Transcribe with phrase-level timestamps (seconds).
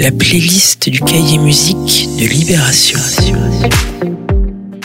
[0.00, 2.98] la playlist du cahier musique de Libération.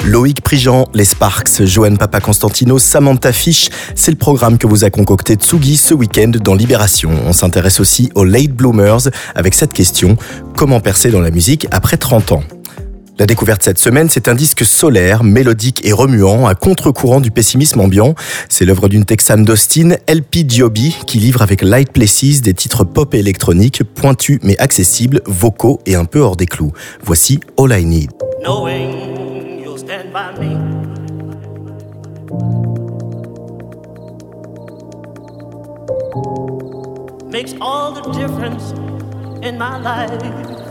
[0.03, 4.89] Loïc Prigent, Les Sparks, Joanne Papa Constantino, Samantha Fish, c'est le programme que vous a
[4.89, 7.11] concocté Tsugi ce week-end dans Libération.
[7.25, 10.17] On s'intéresse aussi aux late bloomers avec cette question,
[10.57, 12.43] comment percer dans la musique après 30 ans?
[13.17, 17.79] La découverte cette semaine, c'est un disque solaire, mélodique et remuant, à contre-courant du pessimisme
[17.79, 18.13] ambiant.
[18.49, 23.13] C'est l'œuvre d'une Texane d'Austin, LP Joby, qui livre avec Light Places des titres pop
[23.13, 26.73] et électroniques, pointus mais accessibles, vocaux et un peu hors des clous.
[27.03, 28.11] Voici All I Need.
[37.31, 38.71] Makes all the difference
[39.43, 40.64] in my life.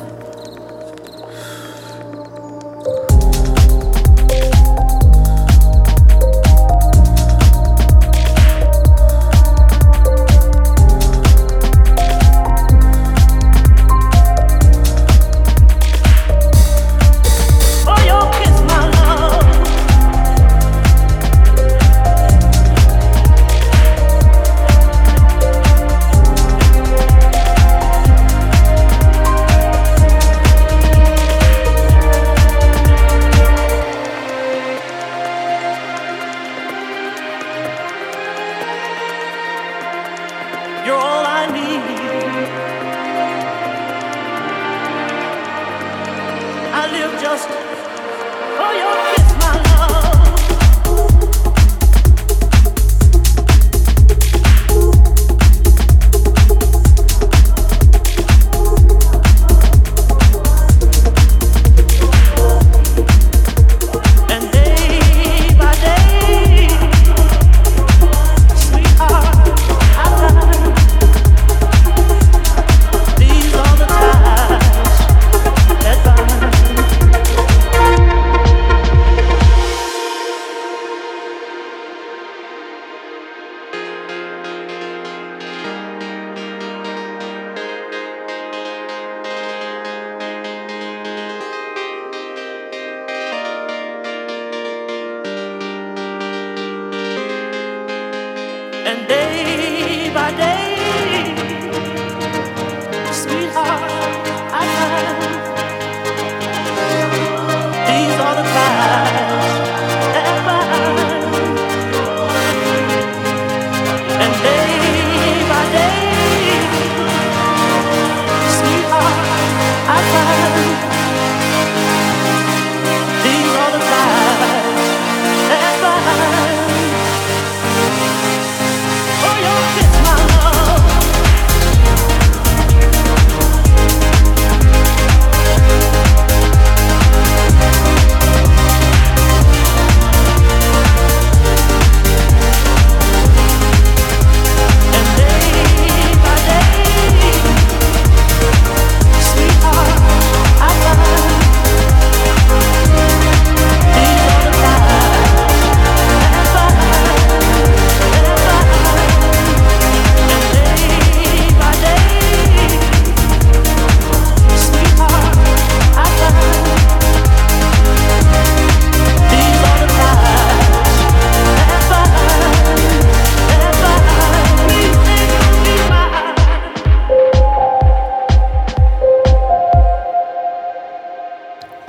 [47.25, 47.74] just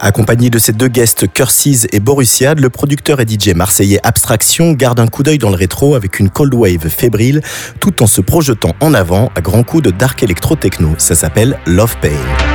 [0.05, 4.99] Accompagné de ses deux guests Curses et Borussiad, le producteur et DJ marseillais Abstraction garde
[4.99, 7.41] un coup d'œil dans le rétro avec une cold wave fébrile
[7.79, 10.93] tout en se projetant en avant à grands coups de dark electro techno.
[10.99, 12.54] Ça s'appelle Love Pain.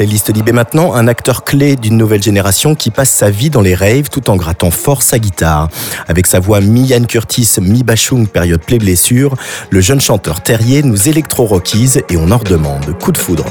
[0.00, 3.74] Playlist Libé maintenant, un acteur clé d'une nouvelle génération qui passe sa vie dans les
[3.74, 5.68] raves tout en grattant fort sa guitare.
[6.08, 9.34] Avec sa voix mi-Yann Curtis, mi-Bachung, période play-blessure,
[9.68, 12.96] le jeune chanteur Terrier nous électro-rockies et on en redemande.
[12.98, 13.44] Coup de foudre.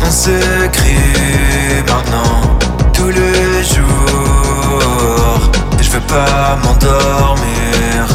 [0.00, 0.06] On
[1.92, 2.58] maintenant.
[5.78, 8.06] Et je veux pas m'endormir.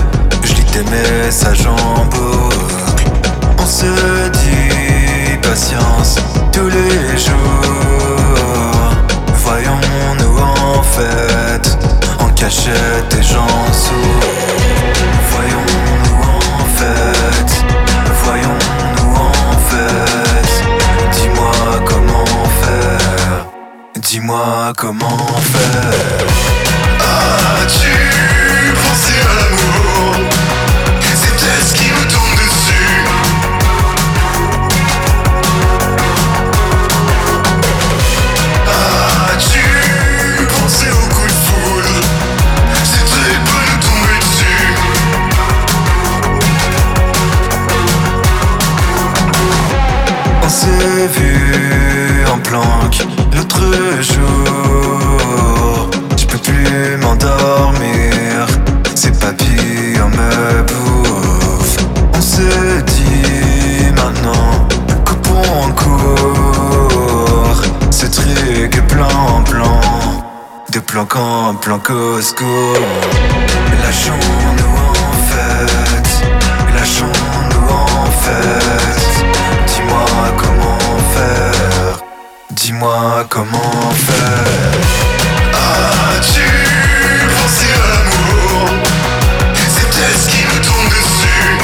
[0.44, 3.06] Je lis tes messages en boucle.
[3.60, 4.51] On se dit
[6.54, 7.36] tous les jours.
[9.36, 11.78] Voyons-nous en fait,
[12.20, 13.94] en cachette et gens sous.
[15.32, 17.66] Voyons-nous en fait,
[18.24, 20.52] voyons-nous en fait.
[21.12, 21.52] Dis-moi
[21.86, 22.26] comment
[22.62, 23.46] faire,
[23.98, 26.28] dis-moi comment faire.
[27.02, 27.92] As-tu
[28.88, 29.91] pensé à l'amour
[51.08, 53.06] vu en planque
[53.36, 53.62] l'autre
[54.02, 55.90] jour.
[56.18, 58.48] Je peux plus m'endormir,
[58.96, 61.78] ces papillons me bouffent.
[62.14, 64.68] On se dit maintenant,
[65.06, 67.62] coupons en cours.
[67.90, 69.82] Ce truc est plan plan,
[70.72, 72.46] de plan en plan Cosco.
[73.84, 76.26] Lâchons-nous en fait,
[76.76, 78.61] lâchons-nous en fait.
[82.52, 84.80] Dis-moi comment faire.
[85.54, 86.50] As-tu
[87.42, 88.70] pensé à l'amour
[89.54, 91.58] peut-être ce qui nous tombe dessus.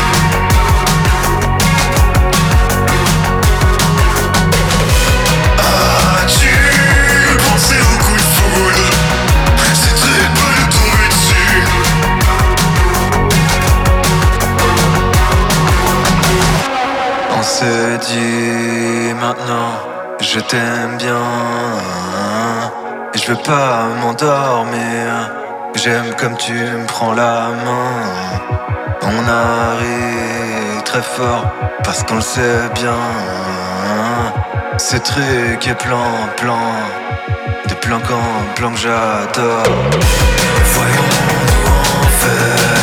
[5.60, 6.56] As-tu
[7.50, 8.88] pensé au coup de foudre
[9.96, 11.58] très peu nous tomber dessus.
[17.38, 17.74] On se
[18.08, 21.24] dit maintenant, je t'aime bien.
[23.16, 25.32] Je veux pas m'endormir.
[25.76, 27.92] J'aime comme tu me prends la main.
[29.02, 31.46] On arrive très fort
[31.84, 32.98] parce qu'on le sait bien.
[34.78, 36.58] Ce truc est plan, plan.
[37.68, 39.64] De plan en plan que j'adore.
[40.74, 42.77] Voyons-nous en.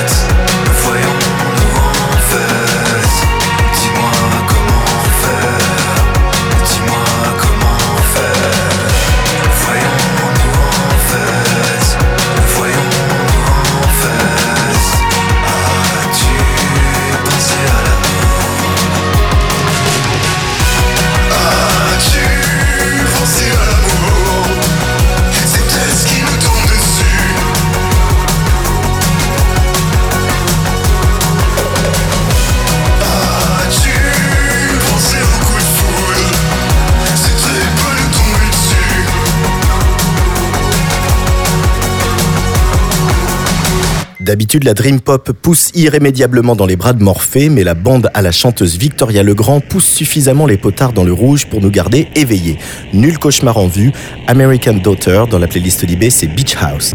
[44.35, 48.21] D'habitude, la Dream Pop pousse irrémédiablement dans les bras de Morphée, mais la bande à
[48.21, 52.59] la chanteuse Victoria Legrand pousse suffisamment les potards dans le rouge pour nous garder éveillés.
[52.93, 53.93] Nul cauchemar en vue,
[54.27, 56.95] American Daughter dans la playlist Libé, c'est Beach House.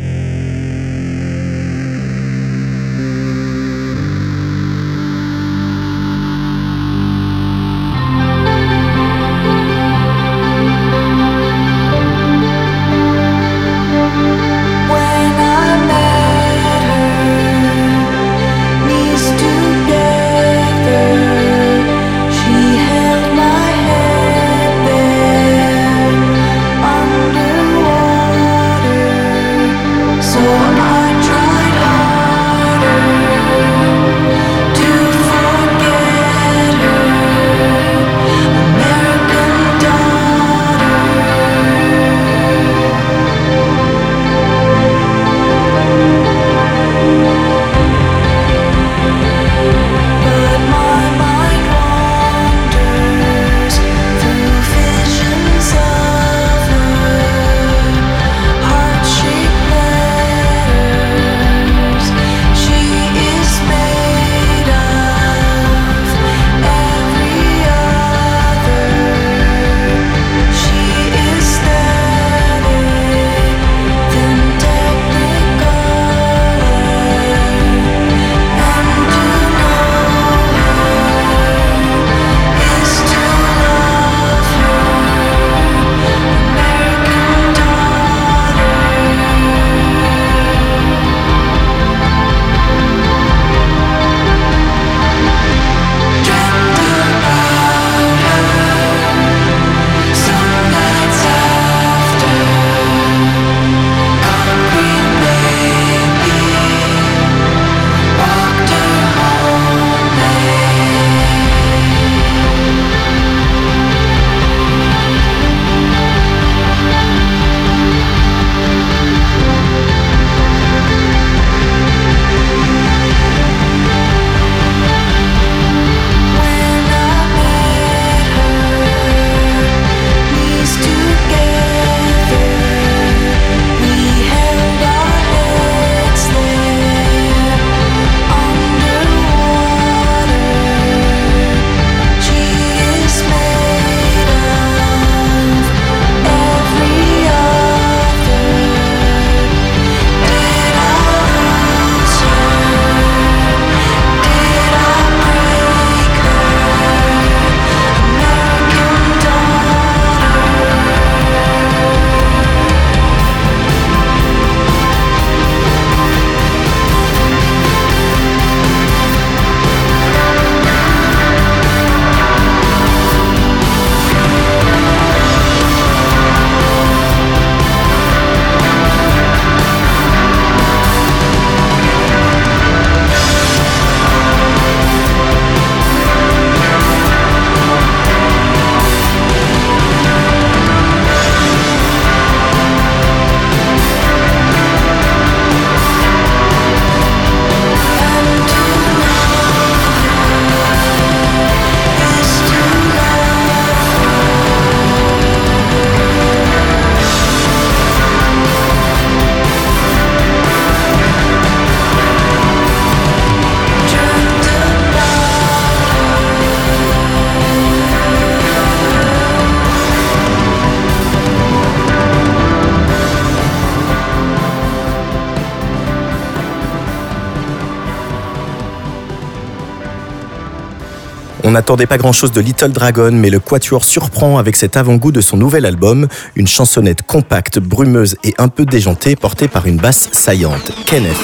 [231.50, 235.20] On n'attendait pas grand-chose de Little Dragon, mais le Quatuor surprend avec cet avant-goût de
[235.20, 240.10] son nouvel album, une chansonnette compacte, brumeuse et un peu déjantée portée par une basse
[240.12, 240.72] saillante.
[240.86, 241.18] Kenneth.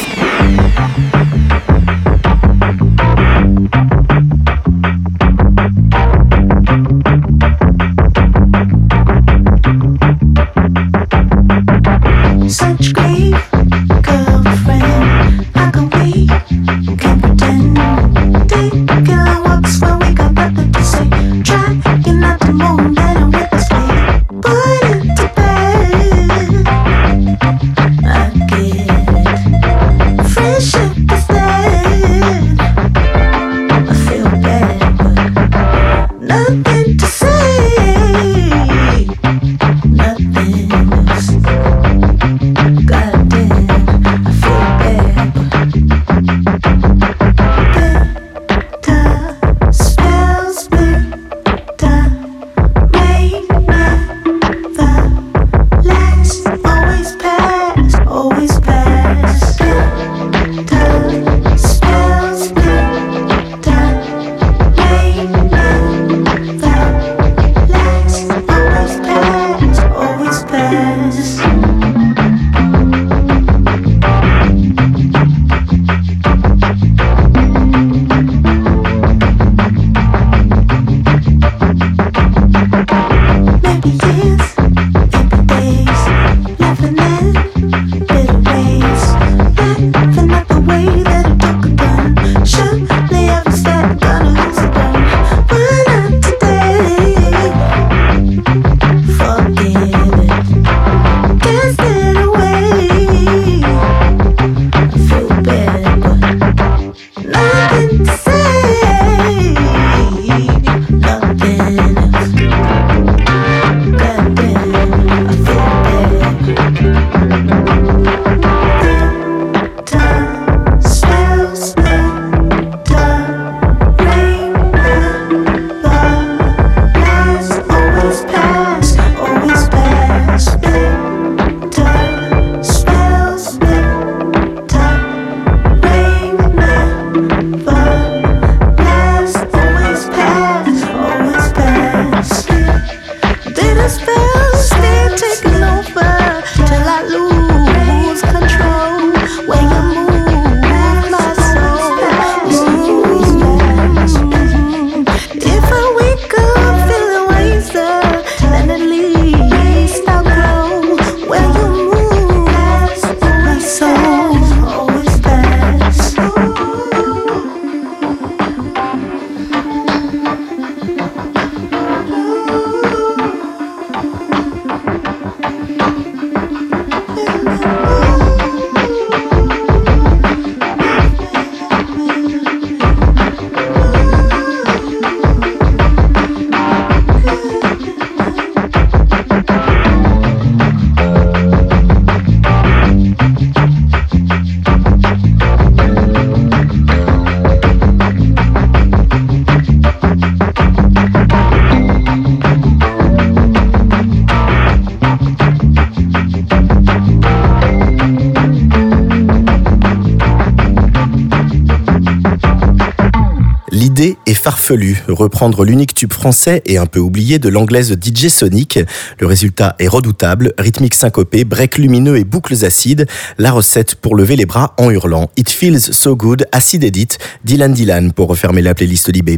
[214.74, 218.80] reprendre l'unique tube français et un peu oublié de l'anglaise DJ Sonic.
[219.20, 223.06] Le résultat est redoutable, rythmique syncopée, break lumineux et boucles acides.
[223.38, 225.30] La recette pour lever les bras en hurlant.
[225.38, 229.38] It feels so good, acid edit, Dylan Dylan pour refermer la playlist Libé.